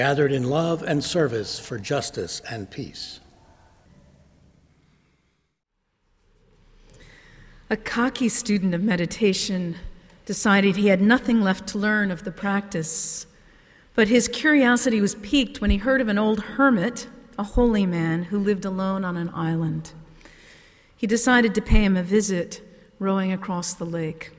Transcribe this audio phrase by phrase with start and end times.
[0.00, 3.20] gathered in love and service for justice and peace.
[7.68, 9.76] A cocky student of meditation
[10.24, 13.26] decided he had nothing left to learn of the practice,
[13.94, 17.06] but his curiosity was piqued when he heard of an old hermit,
[17.38, 19.92] a holy man, who lived alone on an island.
[20.96, 22.62] He decided to pay him a visit,
[22.98, 24.30] rowing across the lake.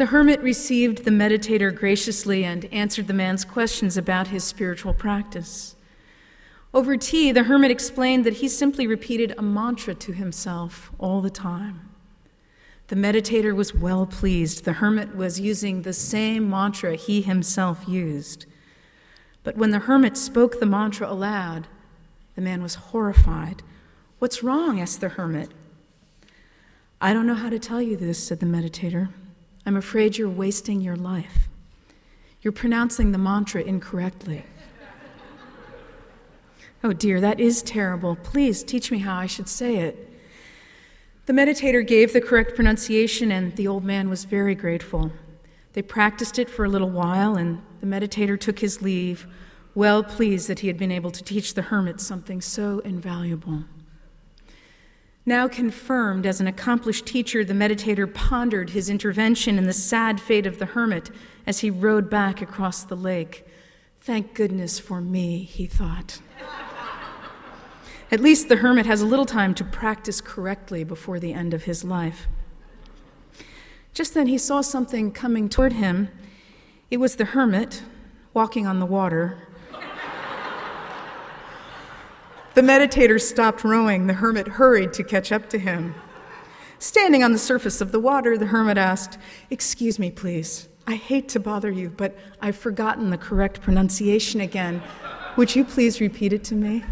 [0.00, 5.76] The hermit received the meditator graciously and answered the man's questions about his spiritual practice.
[6.72, 11.28] Over tea, the hermit explained that he simply repeated a mantra to himself all the
[11.28, 11.90] time.
[12.86, 14.64] The meditator was well pleased.
[14.64, 18.46] The hermit was using the same mantra he himself used.
[19.44, 21.66] But when the hermit spoke the mantra aloud,
[22.36, 23.62] the man was horrified.
[24.18, 24.80] What's wrong?
[24.80, 25.50] asked the hermit.
[27.02, 29.10] I don't know how to tell you this, said the meditator.
[29.66, 31.48] I'm afraid you're wasting your life.
[32.42, 34.44] You're pronouncing the mantra incorrectly.
[36.82, 38.16] oh dear, that is terrible.
[38.16, 40.08] Please teach me how I should say it.
[41.26, 45.12] The meditator gave the correct pronunciation, and the old man was very grateful.
[45.74, 49.26] They practiced it for a little while, and the meditator took his leave,
[49.74, 53.64] well pleased that he had been able to teach the hermit something so invaluable.
[55.26, 60.46] Now confirmed as an accomplished teacher, the meditator pondered his intervention and the sad fate
[60.46, 61.10] of the hermit
[61.46, 63.46] as he rowed back across the lake.
[64.00, 66.20] Thank goodness for me, he thought.
[68.10, 71.64] At least the hermit has a little time to practice correctly before the end of
[71.64, 72.26] his life.
[73.92, 76.08] Just then he saw something coming toward him.
[76.90, 77.82] It was the hermit
[78.32, 79.46] walking on the water
[82.54, 84.06] the meditator stopped rowing.
[84.06, 85.94] The hermit hurried to catch up to him.
[86.78, 89.18] Standing on the surface of the water, the hermit asked,
[89.50, 90.68] Excuse me, please.
[90.86, 94.82] I hate to bother you, but I've forgotten the correct pronunciation again.
[95.36, 96.84] Would you please repeat it to me?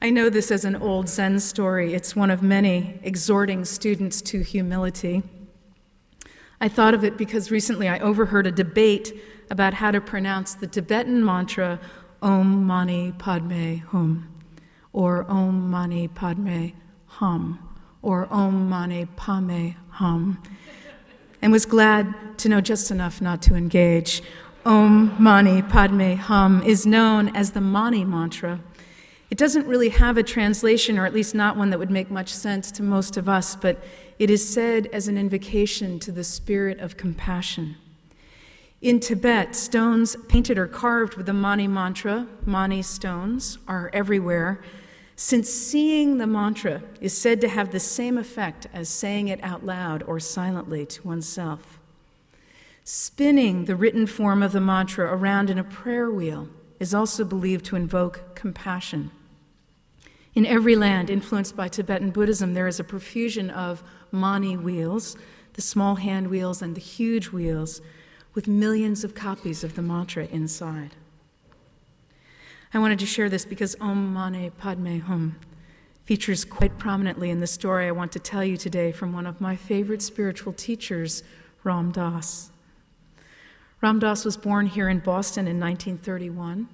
[0.00, 1.92] I know this as an old Zen story.
[1.92, 5.22] It's one of many exhorting students to humility.
[6.62, 10.66] I thought of it because recently I overheard a debate about how to pronounce the
[10.66, 11.80] Tibetan mantra
[12.20, 14.28] Om Mani Padme Hum,
[14.92, 16.72] or Om Mani Padme
[17.06, 17.58] Hum,
[18.02, 20.42] or Om Mani Padme Hum,
[21.40, 24.22] and was glad to know just enough not to engage.
[24.66, 28.60] Om Mani Padme Hum is known as the Mani mantra.
[29.30, 32.34] It doesn't really have a translation, or at least not one that would make much
[32.34, 33.82] sense to most of us, but
[34.18, 37.76] it is said as an invocation to the spirit of compassion.
[38.82, 44.60] In Tibet, stones painted or carved with the Mani mantra, Mani stones, are everywhere,
[45.14, 49.64] since seeing the mantra is said to have the same effect as saying it out
[49.64, 51.78] loud or silently to oneself.
[52.84, 56.48] Spinning the written form of the mantra around in a prayer wheel
[56.80, 59.10] is also believed to invoke compassion.
[60.34, 63.82] In every land influenced by Tibetan Buddhism, there is a profusion of
[64.12, 65.16] mani wheels,
[65.54, 67.80] the small hand wheels and the huge wheels
[68.34, 70.94] with millions of copies of the mantra inside.
[72.72, 75.36] I wanted to share this because Om Mani Padme Hum
[76.04, 79.40] features quite prominently in the story I want to tell you today from one of
[79.40, 81.24] my favorite spiritual teachers,
[81.64, 82.50] Ram Dass.
[83.80, 86.68] Ram Dass was born here in Boston in 1931.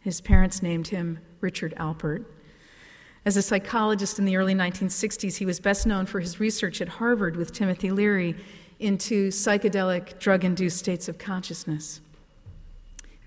[0.00, 2.26] His parents named him Richard Alpert.
[3.28, 6.88] As a psychologist in the early 1960s, he was best known for his research at
[6.88, 8.34] Harvard with Timothy Leary
[8.80, 12.00] into psychedelic drug induced states of consciousness.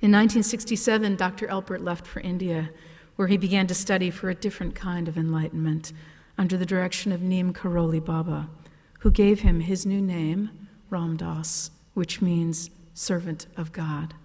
[0.01, 1.45] In 1967, Dr.
[1.49, 2.71] Alpert left for India,
[3.15, 5.93] where he began to study for a different kind of enlightenment
[6.35, 8.49] under the direction of Neem Karoli Baba,
[9.01, 10.49] who gave him his new name,
[10.89, 14.15] Ram Dass, which means servant of God.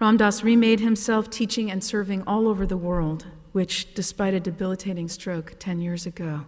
[0.00, 3.24] Ram Dass remade himself teaching and serving all over the world,
[3.56, 6.44] which, despite a debilitating stroke 10 years ago,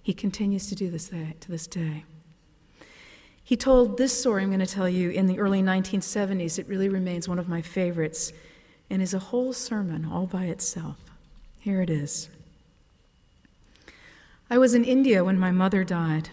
[0.00, 2.04] he continues to do this day, to this day.
[3.42, 6.60] He told this story I'm going to tell you in the early 1970s.
[6.60, 8.32] It really remains one of my favorites
[8.88, 10.98] and is a whole sermon all by itself.
[11.58, 12.28] Here it is.
[14.48, 16.28] I was in India when my mother died.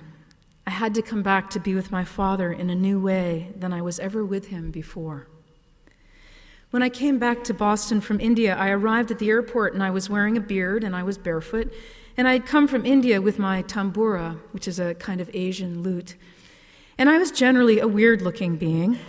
[0.67, 3.73] I had to come back to be with my father in a new way than
[3.73, 5.25] I was ever with him before.
[6.71, 9.89] When I came back to Boston from India, I arrived at the airport and I
[9.89, 11.73] was wearing a beard and I was barefoot.
[12.15, 15.81] And I had come from India with my tambura, which is a kind of Asian
[15.81, 16.15] lute.
[16.95, 18.99] And I was generally a weird looking being.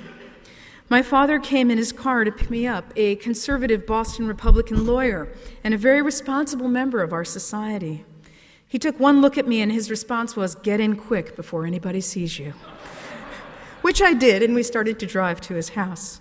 [0.88, 5.28] My father came in his car to pick me up, a conservative Boston Republican lawyer
[5.62, 8.04] and a very responsible member of our society.
[8.66, 12.00] He took one look at me, and his response was, Get in quick before anybody
[12.00, 12.54] sees you.
[13.82, 16.20] Which I did, and we started to drive to his house.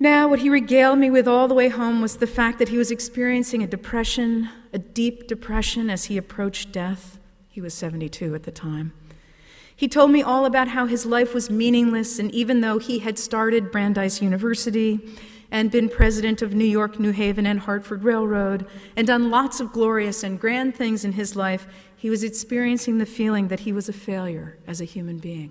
[0.00, 2.78] Now, what he regaled me with all the way home was the fact that he
[2.78, 7.18] was experiencing a depression, a deep depression, as he approached death.
[7.48, 8.92] He was 72 at the time.
[9.74, 13.18] He told me all about how his life was meaningless, and even though he had
[13.18, 15.00] started Brandeis University
[15.50, 18.66] and been president of New York, New Haven, and Hartford Railroad,
[18.96, 21.66] and done lots of glorious and grand things in his life,
[21.96, 25.50] he was experiencing the feeling that he was a failure as a human being.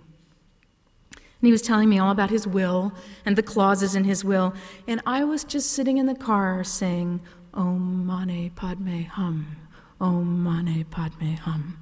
[1.40, 2.92] And he was telling me all about his will
[3.26, 4.54] and the clauses in his will.
[4.88, 7.22] And I was just sitting in the car saying,
[7.54, 9.56] Om Mani Padme Hum,
[10.02, 11.78] Om Mani Padme Hum.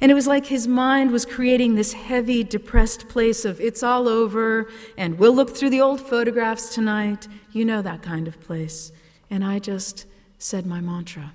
[0.00, 4.08] And it was like his mind was creating this heavy, depressed place of it's all
[4.08, 7.28] over, and we'll look through the old photographs tonight.
[7.52, 8.92] You know that kind of place.
[9.30, 10.06] And I just
[10.38, 11.32] said my mantra.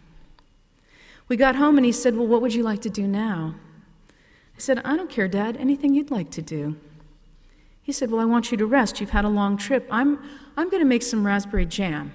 [1.27, 3.56] We got home, and he said, Well, what would you like to do now?
[4.56, 6.75] I said, I don't care, Dad, anything you'd like to do.
[7.89, 9.01] He said, Well, I want you to rest.
[9.01, 9.88] You've had a long trip.
[9.89, 10.19] I'm,
[10.56, 12.13] I'm going to make some raspberry jam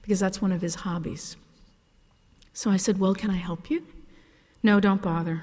[0.00, 1.36] because that's one of his hobbies.
[2.54, 3.82] So I said, Well, can I help you?
[4.62, 5.42] No, don't bother.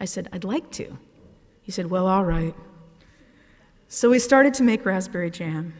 [0.00, 0.96] I said, I'd like to.
[1.60, 2.54] He said, Well, all right.
[3.88, 5.74] So we started to make raspberry jam.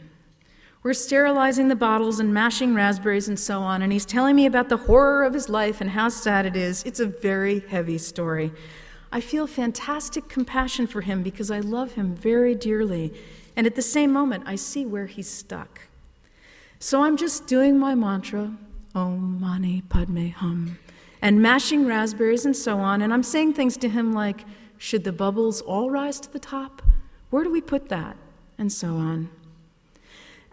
[0.82, 4.68] We're sterilizing the bottles and mashing raspberries and so on, and he's telling me about
[4.68, 6.84] the horror of his life and how sad it is.
[6.84, 8.52] It's a very heavy story.
[9.16, 13.14] I feel fantastic compassion for him because I love him very dearly.
[13.56, 15.88] And at the same moment, I see where he's stuck.
[16.80, 18.54] So I'm just doing my mantra,
[18.94, 20.78] Om Mani Padme Hum,
[21.22, 23.00] and mashing raspberries and so on.
[23.00, 24.44] And I'm saying things to him like,
[24.76, 26.82] Should the bubbles all rise to the top?
[27.30, 28.18] Where do we put that?
[28.58, 29.30] And so on.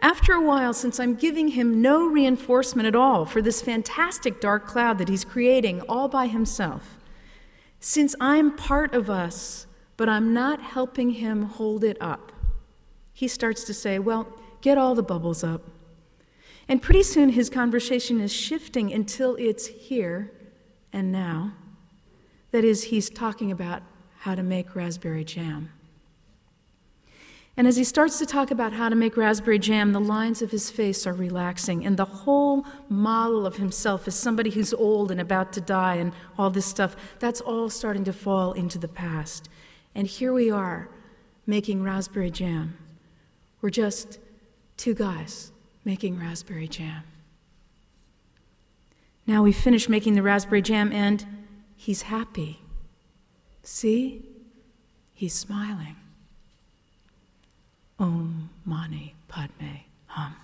[0.00, 4.66] After a while, since I'm giving him no reinforcement at all for this fantastic dark
[4.66, 6.96] cloud that he's creating all by himself,
[7.84, 9.66] since I'm part of us,
[9.98, 12.32] but I'm not helping him hold it up,
[13.12, 14.26] he starts to say, Well,
[14.62, 15.68] get all the bubbles up.
[16.66, 20.32] And pretty soon his conversation is shifting until it's here
[20.94, 21.52] and now.
[22.52, 23.82] That is, he's talking about
[24.20, 25.70] how to make raspberry jam.
[27.56, 30.50] And as he starts to talk about how to make raspberry jam, the lines of
[30.50, 35.20] his face are relaxing, and the whole model of himself as somebody who's old and
[35.20, 39.48] about to die and all this stuff, that's all starting to fall into the past.
[39.94, 40.88] And here we are
[41.46, 42.76] making raspberry jam.
[43.60, 44.18] We're just
[44.76, 45.52] two guys
[45.84, 47.04] making raspberry jam.
[49.28, 51.24] Now we finish making the raspberry jam, and
[51.76, 52.60] he's happy.
[53.62, 54.28] See?
[55.12, 55.96] He's smiling.
[57.98, 60.34] Om Mani Padme Hum.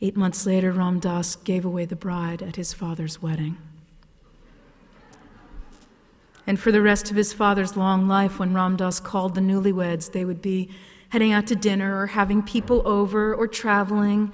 [0.00, 3.58] Eight months later, Ram Dass gave away the bride at his father's wedding.
[6.46, 10.12] And for the rest of his father's long life, when Ram Dass called the newlyweds,
[10.12, 10.70] they would be
[11.10, 14.32] heading out to dinner or having people over or traveling,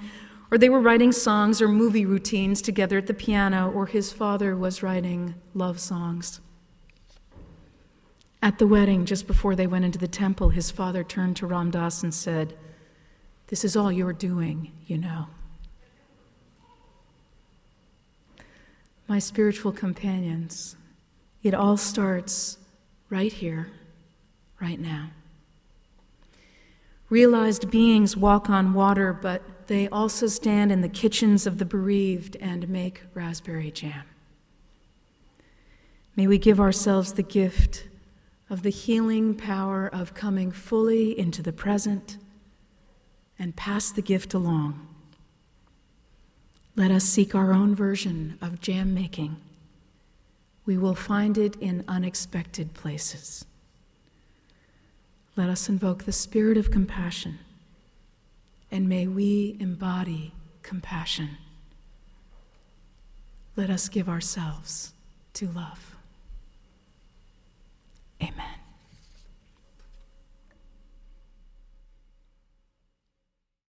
[0.49, 4.55] or they were writing songs or movie routines together at the piano, or his father
[4.55, 6.39] was writing love songs.
[8.41, 11.71] At the wedding, just before they went into the temple, his father turned to Ram
[11.71, 12.55] Dass and said,
[13.47, 15.27] This is all you're doing, you know.
[19.07, 20.75] My spiritual companions,
[21.41, 22.57] it all starts
[23.09, 23.71] right here,
[24.61, 25.11] right now.
[27.09, 32.35] Realized beings walk on water, but they also stand in the kitchens of the bereaved
[32.37, 34.03] and make raspberry jam.
[36.15, 37.86] May we give ourselves the gift
[38.49, 42.17] of the healing power of coming fully into the present
[43.37, 44.87] and pass the gift along.
[46.75, 49.37] Let us seek our own version of jam making.
[50.65, 53.45] We will find it in unexpected places.
[55.35, 57.39] Let us invoke the spirit of compassion,
[58.71, 61.37] and may we embody compassion.
[63.55, 64.93] Let us give ourselves
[65.33, 65.96] to love.
[68.21, 68.66] Amen.